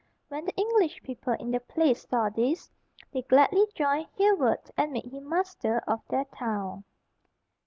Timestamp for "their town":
6.09-6.85